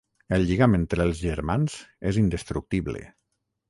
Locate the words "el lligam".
0.37-0.77